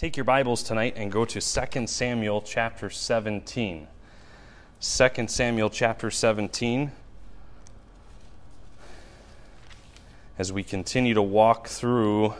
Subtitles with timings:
[0.00, 3.86] Take your Bibles tonight and go to 2 Samuel chapter 17.
[4.80, 6.90] 2 Samuel chapter 17.
[10.38, 12.32] As we continue to walk through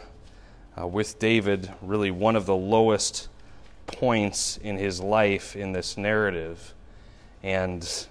[0.80, 3.28] uh, with David, really one of the lowest
[3.86, 6.72] points in his life in this narrative.
[7.42, 8.06] And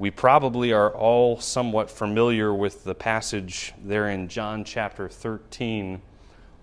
[0.00, 6.02] we probably are all somewhat familiar with the passage there in John chapter 13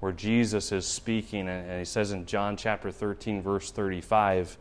[0.02, 4.58] where Jesus is speaking, and he says in John chapter 13, verse 35,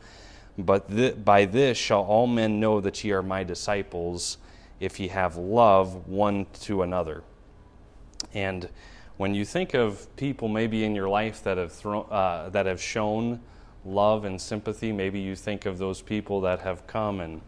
[0.58, 4.36] But th- by this shall all men know that ye are my disciples,
[4.80, 7.24] if ye have love one to another.
[8.34, 8.68] And
[9.16, 12.80] when you think of people maybe in your life that have, thrown, uh, that have
[12.80, 13.40] shown
[13.86, 17.40] love and sympathy, maybe you think of those people that have come and,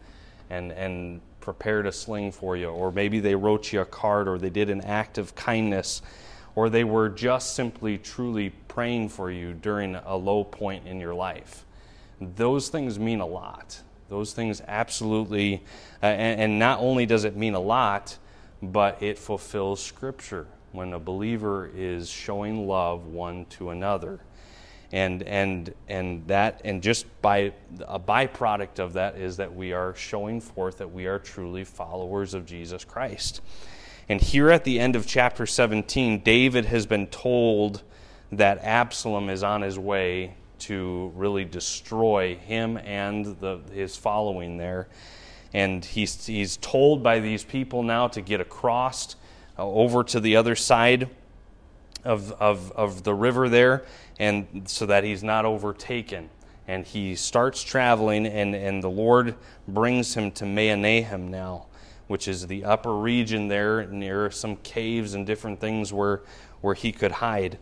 [0.49, 4.39] and, and prepared a sling for you, or maybe they wrote you a card, or
[4.39, 6.01] they did an act of kindness
[6.55, 11.13] or they were just simply truly praying for you during a low point in your
[11.13, 11.65] life.
[12.21, 13.81] Those things mean a lot.
[14.09, 15.63] Those things absolutely,
[16.01, 18.17] uh, and, and not only does it mean a lot,
[18.61, 24.19] but it fulfills Scripture when a believer is showing love one to another.
[24.91, 27.53] And, and, and that and just by
[27.87, 32.35] a byproduct of that is that we are showing forth that we are truly followers
[32.35, 33.41] of Jesus Christ.
[34.09, 37.83] And here at the end of chapter 17, David has been told
[38.33, 44.87] that Absalom is on his way to really destroy him and the, his following there.
[45.53, 49.15] And he's, he's told by these people now to get across
[49.57, 51.09] uh, over to the other side
[52.03, 53.85] of, of, of the river there,
[54.19, 56.29] and so that he's not overtaken.
[56.67, 59.35] And he starts traveling, and, and the Lord
[59.67, 61.67] brings him to Mahanaim now
[62.13, 66.21] which is the upper region there near some caves and different things where,
[66.61, 67.57] where he could hide.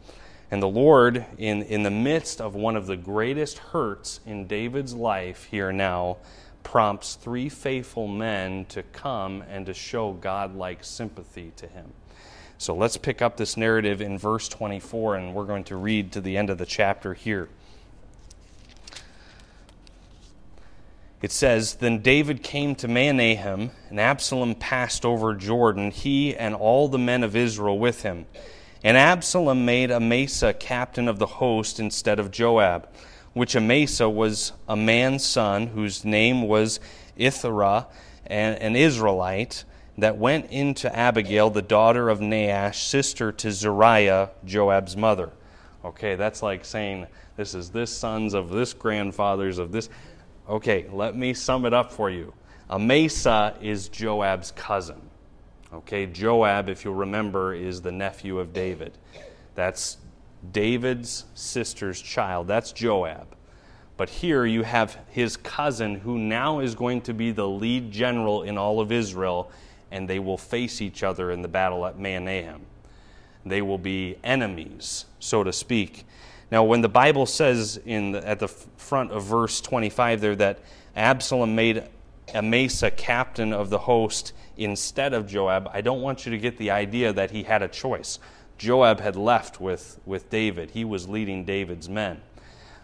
[0.51, 4.93] And the Lord, in, in the midst of one of the greatest hurts in David's
[4.93, 6.17] life here now,
[6.63, 11.93] prompts three faithful men to come and to show God-like sympathy to him.
[12.57, 16.19] So let's pick up this narrative in verse 24, and we're going to read to
[16.19, 17.47] the end of the chapter here.
[21.21, 26.87] It says, Then David came to Mahanaim, and Absalom passed over Jordan, he and all
[26.87, 28.25] the men of Israel with him.
[28.83, 32.89] And Absalom made Amasa captain of the host instead of Joab,
[33.33, 36.79] which Amasa was a man's son, whose name was
[37.15, 37.85] Ithra,
[38.25, 39.63] an Israelite,
[39.97, 45.29] that went into Abigail, the daughter of Nahash, sister to Zeruiah, Joab's mother.
[45.85, 47.05] Okay, that's like saying
[47.37, 49.89] this is this son's of this grandfather's of this.
[50.51, 52.33] Okay, let me sum it up for you.
[52.69, 55.01] Amasa is Joab's cousin.
[55.73, 58.97] Okay, Joab, if you'll remember, is the nephew of David.
[59.55, 59.95] That's
[60.51, 62.49] David's sister's child.
[62.49, 63.27] That's Joab.
[63.95, 68.43] But here you have his cousin who now is going to be the lead general
[68.43, 69.49] in all of Israel,
[69.89, 72.65] and they will face each other in the battle at Mahanaim.
[73.45, 76.05] They will be enemies, so to speak.
[76.51, 80.59] Now, when the Bible says in the, at the front of verse 25 there that
[80.97, 81.83] Absalom made
[82.35, 86.71] Amasa captain of the host instead of Joab, I don't want you to get the
[86.71, 88.19] idea that he had a choice.
[88.57, 92.21] Joab had left with, with David, he was leading David's men.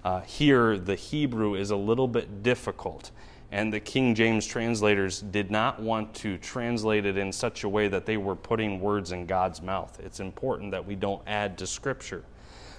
[0.04, 3.12] Uh, here, the Hebrew is a little bit difficult,
[3.52, 7.90] and the King James translators did not want to translate it in such a way
[7.90, 10.00] that they were putting words in God's mouth.
[10.02, 12.24] It's important that we don't add to Scripture.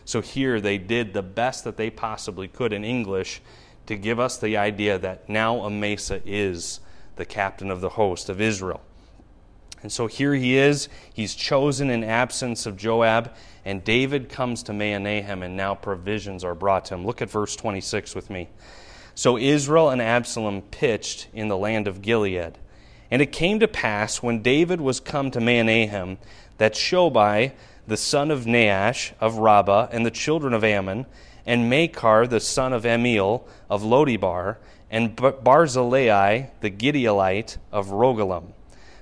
[0.09, 3.43] So here they did the best that they possibly could in English
[3.85, 6.81] to give us the idea that now Amasa is
[7.17, 8.81] the captain of the host of Israel.
[9.83, 10.89] And so here he is.
[11.13, 13.35] He's chosen in absence of Joab,
[13.67, 17.05] and David comes to Mahanaim, and now provisions are brought to him.
[17.05, 18.49] Look at verse 26 with me.
[19.15, 22.57] So Israel and Absalom pitched in the land of Gilead.
[23.11, 26.17] And it came to pass when David was come to Mahanaim
[26.57, 27.53] that Shobi,
[27.89, 31.07] the son of Nahash of Rabbah, and the children of Ammon,
[31.47, 34.59] and Machir, the son of Ammiel of Lodebar,
[34.91, 38.53] and Barzillai, the Gileadite of Rogelim,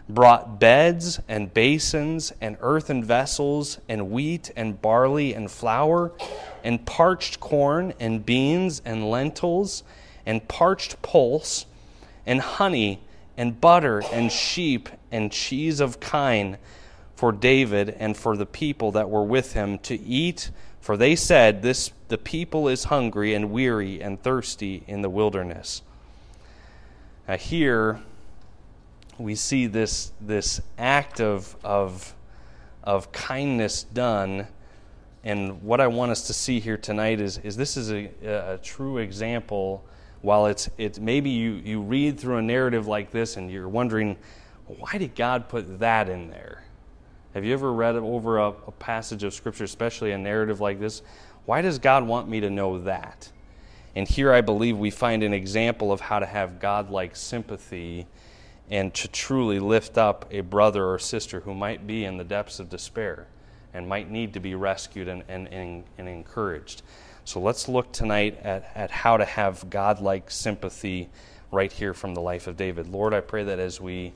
[0.08, 6.12] brought beds and basins and earthen vessels and wheat and barley and flour
[6.62, 9.82] and parched corn and beans and lentils
[10.24, 11.66] and parched pulse
[12.24, 13.00] and honey
[13.36, 16.56] and butter and sheep and cheese of kine
[17.16, 21.62] for David and for the people that were with him to eat, for they said,
[21.62, 25.82] This the people is hungry and weary and thirsty in the wilderness.
[27.26, 28.00] Now here
[29.18, 32.14] we see this, this act of, of,
[32.84, 34.46] of kindness done,
[35.24, 38.60] and what I want us to see here tonight is, is this is a, a
[38.62, 39.82] true example.
[40.22, 44.16] While it's, it's maybe you, you read through a narrative like this and you're wondering,
[44.66, 46.62] why did God put that in there?
[47.36, 51.02] Have you ever read over a, a passage of Scripture, especially a narrative like this?
[51.44, 53.30] Why does God want me to know that?
[53.94, 58.06] And here I believe we find an example of how to have God like sympathy
[58.70, 62.58] and to truly lift up a brother or sister who might be in the depths
[62.58, 63.26] of despair
[63.74, 66.80] and might need to be rescued and, and, and, and encouraged.
[67.26, 71.10] So let's look tonight at, at how to have God like sympathy
[71.52, 72.88] right here from the life of David.
[72.88, 74.14] Lord, I pray that as we,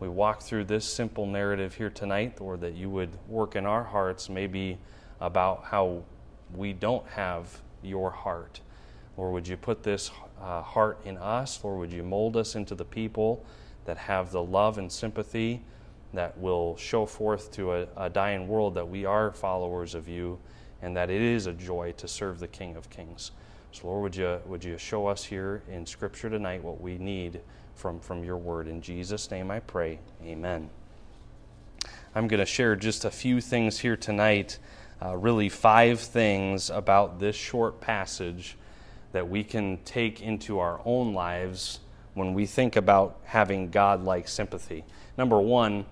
[0.00, 3.84] we walk through this simple narrative here tonight, or that you would work in our
[3.84, 4.78] hearts maybe
[5.20, 6.02] about how
[6.54, 8.60] we don't have your heart
[9.20, 10.10] Lord, would you put this
[10.40, 11.62] uh, heart in us?
[11.62, 13.44] Lord, would you mold us into the people
[13.84, 15.62] that have the love and sympathy
[16.14, 20.38] that will show forth to a, a dying world that we are followers of you
[20.80, 23.32] and that it is a joy to serve the King of Kings.
[23.72, 27.42] So, Lord, would you, would you show us here in Scripture tonight what we need
[27.80, 28.68] from, from your word?
[28.68, 29.98] In Jesus' name I pray.
[30.22, 30.68] Amen.
[32.14, 34.58] I'm going to share just a few things here tonight,
[35.02, 38.58] uh, really, five things about this short passage
[39.12, 41.80] that we can take into our own lives
[42.12, 44.84] when we think about having God like sympathy.
[45.16, 45.86] Number one,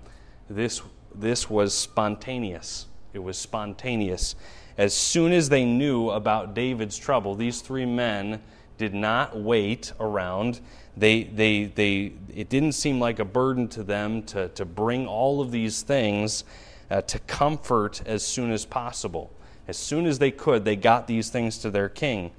[0.51, 0.83] this,
[1.15, 2.87] this was spontaneous.
[3.15, 4.35] It was spontaneous.
[4.77, 8.43] As soon as they knew about David's trouble, these three men
[8.79, 10.61] did not wait around.
[10.97, 15.41] They, they, they, it didn't seem like a burden to them to, to bring all
[15.41, 16.45] of these things
[16.91, 19.31] uh, to comfort as soon as possible.
[19.67, 22.31] As soon as they could, they got these things to their king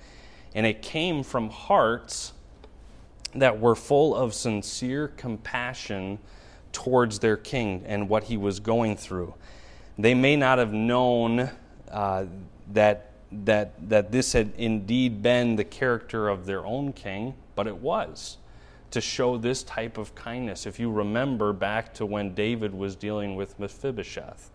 [0.56, 2.34] and it came from hearts
[3.36, 6.18] that were full of sincere compassion
[6.72, 9.34] towards their king and what he was going through.
[9.98, 11.50] They may not have known
[11.92, 12.26] uh,
[12.74, 17.78] that, that, that this had indeed been the character of their own king, but it
[17.78, 18.38] was
[18.92, 20.66] to show this type of kindness.
[20.66, 24.50] If you remember back to when David was dealing with Mephibosheth,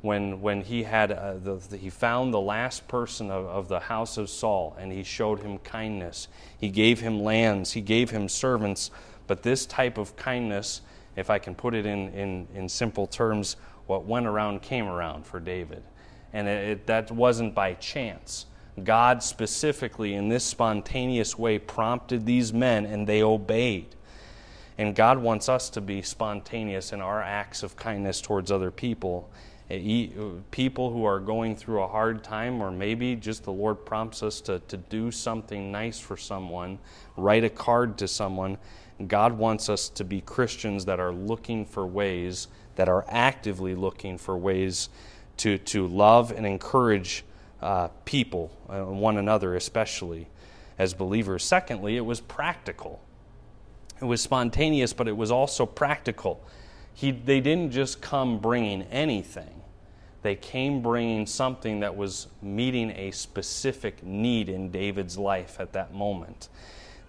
[0.00, 3.80] when, when he, had, uh, the, the, he found the last person of, of the
[3.80, 6.28] house of Saul and he showed him kindness.
[6.58, 8.90] He gave him lands, he gave him servants.
[9.26, 10.82] But this type of kindness,
[11.16, 13.56] if I can put it in, in, in simple terms,
[13.86, 15.82] what went around came around for David.
[16.32, 18.46] And it, it, that wasn't by chance.
[18.82, 23.94] God specifically, in this spontaneous way, prompted these men and they obeyed.
[24.76, 29.28] And God wants us to be spontaneous in our acts of kindness towards other people
[30.50, 34.40] people who are going through a hard time, or maybe just the Lord prompts us
[34.42, 36.78] to, to do something nice for someone,
[37.16, 38.56] write a card to someone.
[39.06, 44.16] God wants us to be Christians that are looking for ways, that are actively looking
[44.16, 44.88] for ways
[45.38, 47.24] to, to love and encourage
[47.60, 50.28] uh, people, uh, one another especially,
[50.78, 51.44] as believers.
[51.44, 53.00] Secondly, it was practical.
[54.00, 56.44] It was spontaneous, but it was also practical.
[56.94, 59.58] He, they didn't just come bringing anything
[60.22, 65.94] they came bringing something that was meeting a specific need in David's life at that
[65.94, 66.48] moment.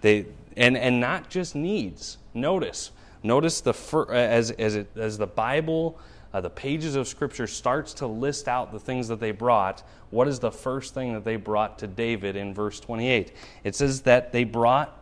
[0.00, 0.26] They,
[0.56, 2.18] and, and not just needs.
[2.34, 2.92] Notice,
[3.22, 3.74] notice the
[4.10, 5.98] as, as, it, as the Bible,
[6.32, 9.82] uh, the pages of Scripture starts to list out the things that they brought.
[10.10, 13.32] What is the first thing that they brought to David in verse 28?
[13.64, 14.96] It says that they brought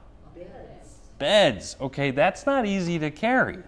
[1.19, 1.77] beds.
[1.81, 3.59] Okay, that's not easy to carry.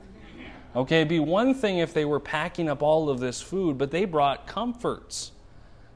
[0.75, 3.91] Okay, it'd be one thing if they were packing up all of this food, but
[3.91, 5.33] they brought comforts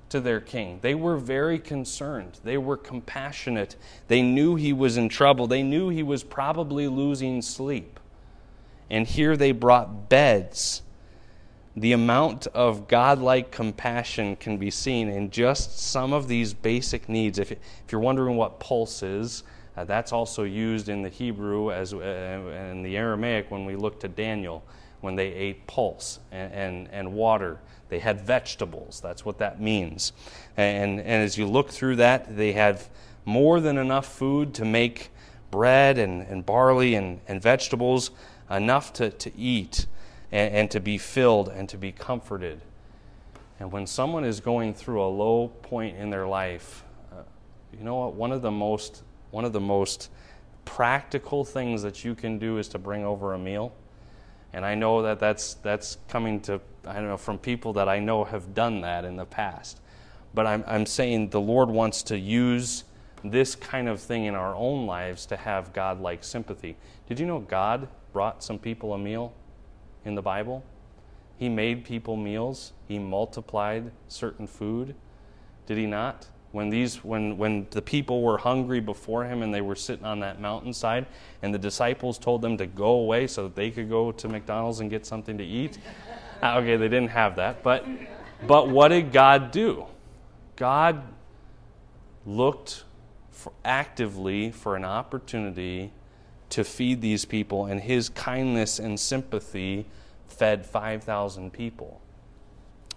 [0.08, 0.80] to their king.
[0.82, 2.40] They were very concerned.
[2.44, 3.76] They were compassionate.
[4.08, 5.46] They knew he was in trouble.
[5.46, 8.00] They knew he was probably losing sleep.
[8.90, 10.82] And here they brought beds.
[11.76, 17.38] The amount of godlike compassion can be seen in just some of these basic needs.
[17.38, 17.58] If, if
[17.90, 19.42] you're wondering what pulse is,
[19.76, 23.98] uh, that's also used in the Hebrew as uh, and the Aramaic when we look
[24.00, 24.62] to Daniel
[25.00, 27.58] when they ate pulse and, and, and, water.
[27.90, 29.00] They had vegetables.
[29.02, 30.12] That's what that means.
[30.56, 32.88] And, and as you look through that, they have
[33.26, 35.10] more than enough food to make
[35.50, 38.12] bread and, and barley and, and vegetables,
[38.50, 39.86] enough to, to eat
[40.34, 42.60] and, and to be filled and to be comforted.
[43.60, 47.22] And when someone is going through a low point in their life, uh,
[47.72, 48.14] you know what?
[48.14, 50.10] One of the most one of the most
[50.64, 53.72] practical things that you can do is to bring over a meal.
[54.52, 57.98] And I know that that's, that's coming to, I don't know, from people that I
[57.98, 59.80] know have done that in the past.
[60.34, 62.84] But I'm, I'm saying the Lord wants to use
[63.24, 66.76] this kind of thing in our own lives to have God like sympathy.
[67.08, 69.34] Did you know God brought some people a meal
[70.04, 70.64] in the Bible?
[71.36, 74.94] He made people meals, He multiplied certain food.
[75.66, 76.28] Did he not?
[76.52, 80.20] When, these, when, when the people were hungry before him and they were sitting on
[80.20, 81.06] that mountainside,
[81.42, 84.78] and the disciples told them to go away so that they could go to McDonald's
[84.78, 85.78] and get something to eat.
[86.42, 87.64] Ah, okay, they didn't have that.
[87.64, 87.84] But,
[88.46, 89.86] but what did God do?
[90.54, 91.02] God
[92.24, 92.84] looked
[93.32, 95.90] for actively for an opportunity
[96.54, 99.86] to feed these people, and his kindness and sympathy
[100.28, 102.00] fed 5,000 people.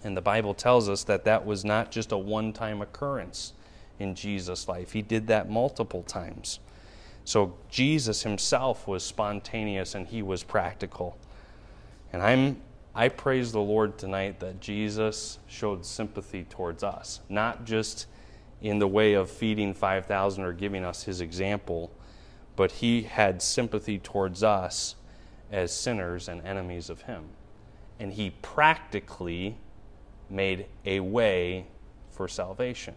[0.04, 3.54] And the Bible tells us that that was not just a one time occurrence
[3.98, 6.60] in Jesus' life, he did that multiple times.
[7.24, 11.18] So Jesus himself was spontaneous and he was practical.
[12.12, 12.62] And I'm
[12.94, 18.06] I praise the Lord tonight that Jesus showed sympathy towards us, not just
[18.62, 21.90] in the way of feeding 5,000 or giving us his example,
[22.58, 24.96] but he had sympathy towards us
[25.52, 27.22] as sinners and enemies of him.
[28.00, 29.56] And he practically
[30.28, 31.66] made a way
[32.10, 32.96] for salvation.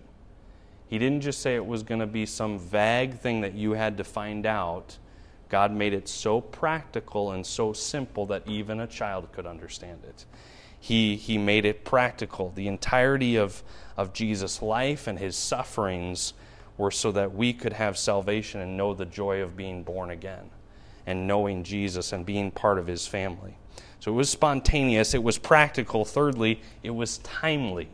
[0.87, 3.97] He didn't just say it was going to be some vague thing that you had
[3.97, 4.97] to find out.
[5.47, 10.25] God made it so practical and so simple that even a child could understand it.
[10.79, 12.51] He, he made it practical.
[12.55, 13.61] The entirety of,
[13.95, 16.33] of Jesus' life and his sufferings
[16.81, 20.49] were so that we could have salvation and know the joy of being born again
[21.05, 23.55] and knowing Jesus and being part of his family.
[23.99, 26.03] So it was spontaneous, it was practical.
[26.03, 27.87] Thirdly, it was timely.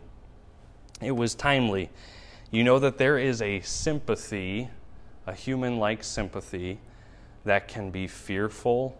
[1.01, 1.89] It was timely.
[2.49, 4.69] You know that there is a sympathy,
[5.25, 6.79] a human like sympathy,
[7.43, 8.97] that can be fearful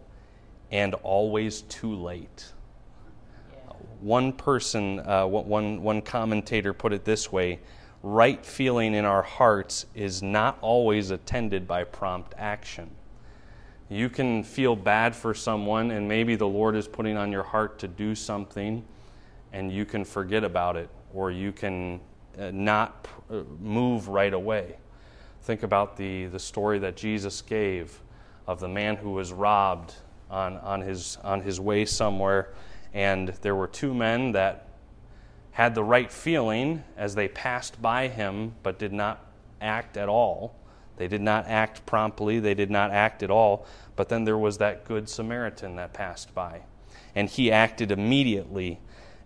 [0.70, 2.52] and always too late.
[4.00, 7.60] One person, uh, one, one commentator put it this way
[8.02, 12.90] right feeling in our hearts is not always attended by prompt action.
[13.90, 17.78] You can feel bad for someone, and maybe the Lord is putting on your heart
[17.80, 18.84] to do something,
[19.52, 22.00] and you can forget about it, or you can
[22.38, 24.76] uh, not uh, move right away.
[25.42, 27.98] Think about the, the story that Jesus gave
[28.46, 29.94] of the man who was robbed
[30.30, 32.50] on, on, his, on his way somewhere,
[32.92, 34.67] and there were two men that
[35.58, 39.26] had the right feeling as they passed by him, but did not
[39.60, 40.54] act at all.
[40.98, 43.66] They did not act promptly, they did not act at all.
[43.96, 46.60] But then there was that good Samaritan that passed by.
[47.16, 48.78] And he acted immediately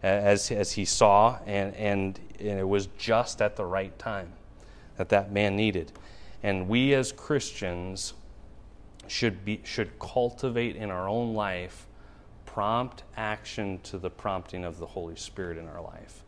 [0.03, 4.33] as, as he saw, and, and, and it was just at the right time
[4.97, 5.93] that that man needed.
[6.43, 8.15] And we as Christians
[9.07, 11.87] should, be, should cultivate in our own life
[12.53, 16.23] prompt action to the prompting of the Holy Spirit in our life.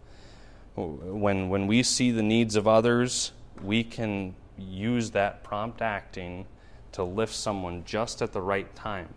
[0.75, 6.47] When, when we see the needs of others, we can use that prompt acting
[6.93, 9.09] to lift someone just at the right time.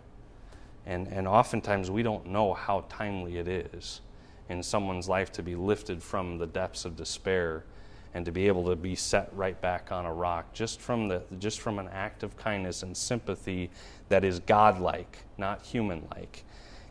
[0.84, 4.02] And, and oftentimes we don't know how timely it is
[4.50, 7.64] in someone's life to be lifted from the depths of despair
[8.12, 11.22] and to be able to be set right back on a rock just from, the,
[11.38, 13.70] just from an act of kindness and sympathy
[14.08, 16.44] that is godlike, not human like.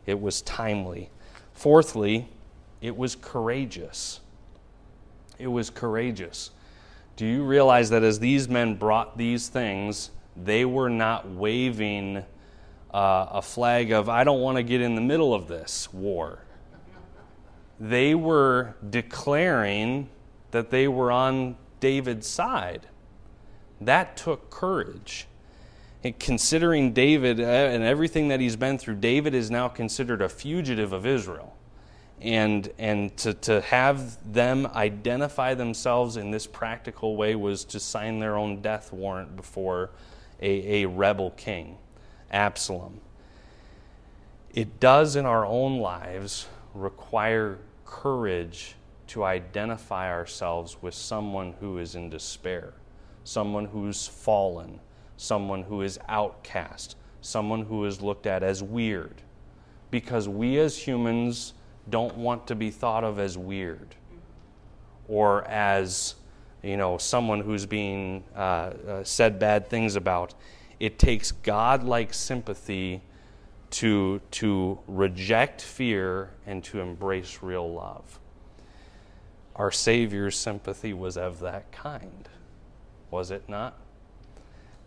[0.08, 1.10] It was timely.
[1.52, 2.30] Fourthly,
[2.80, 4.20] it was courageous.
[5.38, 6.50] It was courageous.
[7.16, 12.24] Do you realize that as these men brought these things, they were not waving
[12.94, 16.38] uh, a flag of, I don't want to get in the middle of this war?
[17.78, 20.08] They were declaring
[20.52, 22.88] that they were on David's side.
[23.78, 25.26] That took courage
[26.18, 30.92] considering David uh, and everything that he's been through, David is now considered a fugitive
[30.92, 31.54] of Israel.
[32.20, 38.18] And, and to, to have them identify themselves in this practical way was to sign
[38.18, 39.90] their own death warrant before
[40.40, 41.78] a, a rebel king,
[42.30, 43.00] Absalom.
[44.52, 48.74] It does in our own lives require courage
[49.08, 52.74] to identify ourselves with someone who is in despair,
[53.24, 54.80] someone who's fallen
[55.18, 59.20] someone who is outcast, someone who is looked at as weird.
[59.90, 61.52] Because we as humans
[61.90, 63.96] don't want to be thought of as weird
[65.08, 66.14] or as
[66.62, 70.34] you know someone who's being uh, uh, said bad things about.
[70.78, 73.02] It takes god-like sympathy
[73.70, 78.20] to to reject fear and to embrace real love.
[79.56, 82.28] Our savior's sympathy was of that kind
[83.10, 83.76] was it not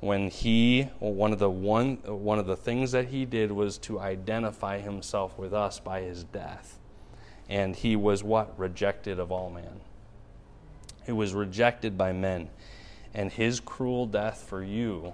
[0.02, 4.00] when he one of the one one of the things that he did was to
[4.00, 6.80] identify himself with us by his death.
[7.48, 8.58] And he was what?
[8.60, 9.82] Rejected of all men.
[11.06, 12.50] He was rejected by men.
[13.14, 15.14] And his cruel death for you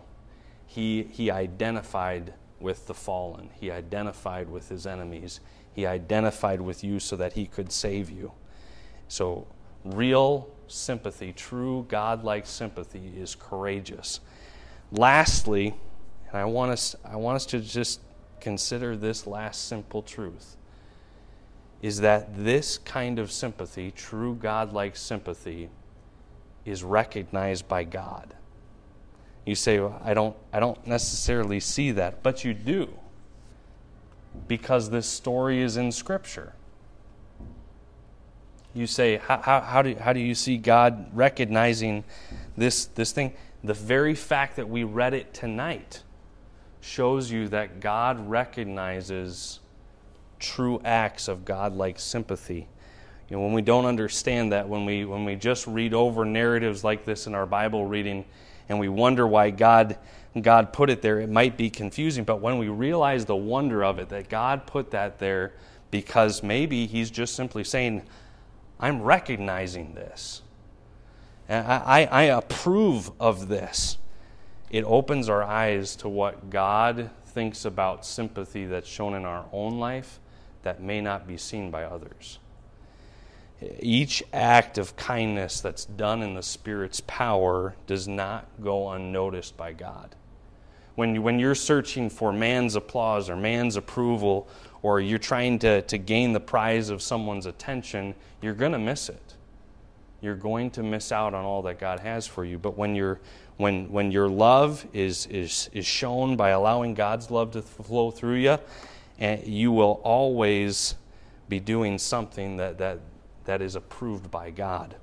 [0.65, 3.49] he he identified with the fallen.
[3.59, 5.39] He identified with his enemies.
[5.73, 8.31] He identified with you so that he could save you.
[9.07, 9.47] So
[9.95, 14.19] Real sympathy, true God-like sympathy is courageous.
[14.91, 15.75] Lastly,
[16.29, 18.01] and I want us I want us to just
[18.39, 20.55] consider this last simple truth
[21.81, 25.69] is that this kind of sympathy, true God-like sympathy,
[26.65, 28.33] is recognized by God.
[29.45, 32.89] You say, well, I don't I don't necessarily see that, but you do.
[34.47, 36.53] Because this story is in Scripture
[38.77, 42.03] you say, how, how, how, do, how do you see God recognizing
[42.55, 43.33] this, this thing?
[43.67, 46.01] The very fact that we read it tonight
[46.79, 49.59] shows you that God recognizes
[50.39, 52.69] true acts of God-like sympathy.
[53.29, 56.85] You know, when we don't understand that, when we, when we just read over narratives
[56.85, 58.23] like this in our Bible reading
[58.69, 59.97] and we wonder why God,
[60.39, 62.23] God put it there, it might be confusing.
[62.23, 65.51] But when we realize the wonder of it, that God put that there
[65.91, 68.03] because maybe He's just simply saying,
[68.79, 70.41] I'm recognizing this.
[71.49, 73.97] I, I approve of this.
[74.69, 79.79] It opens our eyes to what God thinks about sympathy that's shown in our own
[79.79, 80.19] life
[80.63, 82.39] that may not be seen by others.
[83.79, 89.73] Each act of kindness that's done in the Spirit's power does not go unnoticed by
[89.73, 90.15] God.
[90.95, 94.47] When, you, when you're searching for man's applause or man's approval
[94.81, 99.09] or you're trying to, to gain the prize of someone's attention, you're going to miss
[99.09, 99.35] it.
[100.21, 102.57] You're going to miss out on all that God has for you.
[102.57, 103.17] But when, you
[103.57, 108.35] when, when your love is, is, is shown by allowing God's love to flow through
[108.35, 108.57] you,
[109.19, 110.95] and you will always
[111.49, 112.99] be doing something that, that,
[113.45, 114.95] that is approved by God.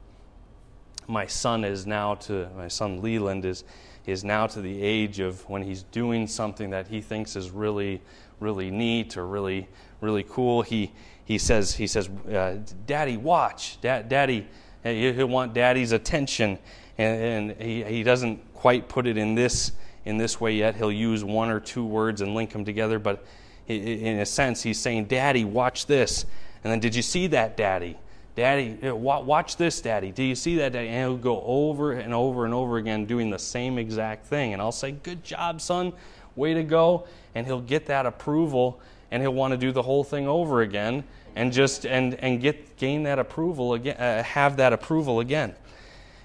[1.06, 3.64] My son is now to, my son Leland is,
[4.06, 8.00] is now to the age of when he's doing something that he thinks is really
[8.40, 9.68] really neat or really
[10.04, 10.92] really cool, he
[11.24, 14.46] he says he says, uh, "Daddy, watch, Dad, Daddy."
[14.84, 16.58] He'll want Daddy's attention,
[16.98, 19.72] and, and he, he doesn't quite put it in this
[20.04, 20.76] in this way yet.
[20.76, 23.24] He'll use one or two words and link them together, but
[23.66, 26.26] in a sense, he's saying, "Daddy, watch this."
[26.62, 27.96] And then, did you see that, Daddy?
[28.36, 30.10] Daddy, watch this, Daddy.
[30.10, 30.88] Do you see that, Daddy?
[30.88, 34.52] And he'll go over and over and over again doing the same exact thing.
[34.52, 35.92] And I'll say, Good job, son.
[36.34, 37.06] Way to go.
[37.34, 38.80] And he'll get that approval
[39.10, 41.04] and he'll want to do the whole thing over again
[41.34, 45.54] and just and, and get gain that approval again, uh, have that approval again.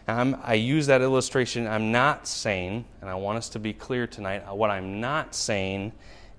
[0.07, 1.67] I'm, I use that illustration.
[1.67, 5.35] I'm not saying, and I want us to be clear tonight, uh, what I'm not
[5.35, 5.91] saying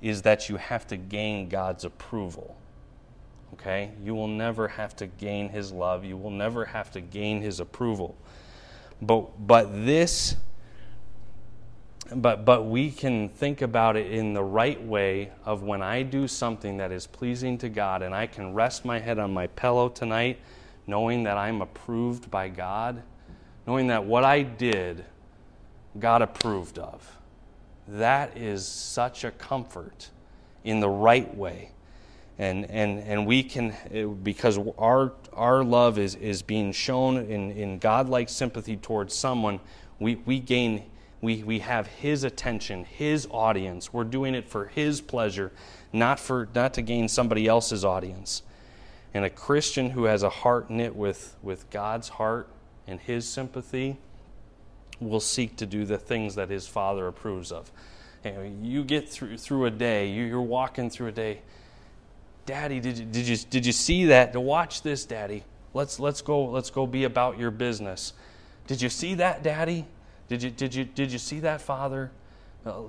[0.02, 2.56] is that you have to gain God's approval.
[3.54, 3.92] Okay?
[4.02, 6.04] You will never have to gain His love.
[6.04, 8.16] You will never have to gain His approval.
[9.00, 10.36] But, but this
[12.14, 16.26] but, but we can think about it in the right way of when I do
[16.26, 19.88] something that is pleasing to God and I can rest my head on my pillow
[19.88, 20.38] tonight
[20.86, 23.02] knowing that I'm approved by God,
[23.66, 25.04] knowing that what I did,
[25.98, 27.16] God approved of.
[27.86, 30.10] That is such a comfort
[30.64, 31.70] in the right way.
[32.38, 33.74] And, and, and we can,
[34.22, 39.60] because our, our love is, is being shown in, in God-like sympathy towards someone,
[39.98, 40.89] we, we gain
[41.20, 43.92] we, we have His attention, His audience.
[43.92, 45.52] We're doing it for His pleasure,
[45.92, 48.42] not, for, not to gain somebody else's audience.
[49.12, 52.48] And a Christian who has a heart knit with, with God's heart
[52.86, 53.98] and His sympathy
[55.00, 57.70] will seek to do the things that His Father approves of.
[58.24, 61.40] You get through, through a day, you're walking through a day.
[62.46, 64.32] Daddy, did you, did you, did you see that?
[64.32, 65.44] To watch this, Daddy.
[65.72, 68.12] Let's, let's, go, let's go be about your business.
[68.66, 69.86] Did you see that, Daddy?
[70.30, 72.12] Did you, did you, did you see that, Father?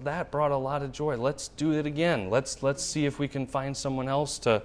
[0.04, 1.18] That brought a lot of joy.
[1.18, 2.30] Let's do it again.
[2.30, 4.62] Let's, let's see if we can find someone else to,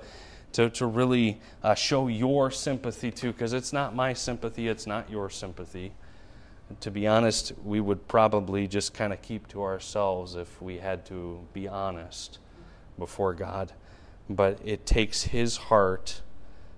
[0.52, 5.08] to, to really uh, show your sympathy to, because it's not my sympathy, it's not
[5.08, 5.92] your sympathy.
[6.80, 11.06] To be honest, we would probably just kind of keep to ourselves if we had
[11.06, 12.40] to be honest
[12.98, 13.72] before God.
[14.28, 16.20] But it takes His heart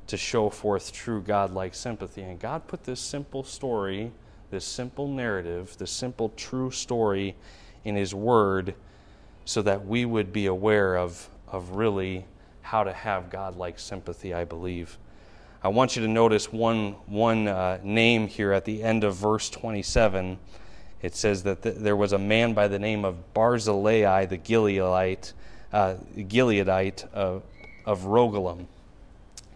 [0.07, 2.23] to show forth true God like sympathy.
[2.23, 4.13] And God put this simple story
[4.51, 7.35] this simple narrative, this simple true story
[7.85, 8.75] in His Word,
[9.45, 12.25] so that we would be aware of, of really
[12.63, 14.99] how to have God-like sympathy, I believe.
[15.63, 19.51] I want you to notice one, one uh, name here at the end of verse
[19.51, 20.39] 27.
[21.03, 25.33] It says that th- there was a man by the name of Barzillai the Gileadite,
[25.73, 27.43] uh, Gileadite of,
[27.85, 28.67] of Rogelim.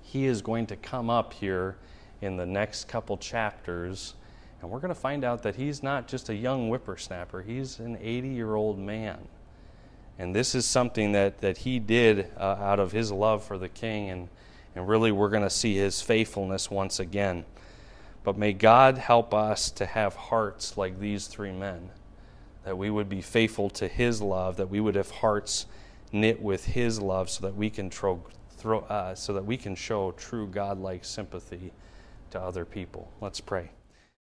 [0.03, 1.77] He is going to come up here
[2.21, 4.15] in the next couple chapters
[4.63, 7.99] and we're going to find out that he's not just a young whippersnapper, he's an
[8.01, 9.19] 80 year old man.
[10.19, 13.69] And this is something that, that he did uh, out of his love for the
[13.69, 14.29] king, and,
[14.75, 17.45] and really we're going to see his faithfulness once again.
[18.25, 21.91] But may God help us to have hearts like these three men,
[22.65, 25.67] that we would be faithful to His love, that we would have hearts
[26.13, 28.23] knit with His love, so that we can throw
[28.89, 31.73] uh, so that we can show true God-like sympathy
[32.31, 33.11] to other people.
[33.21, 33.71] Let's pray.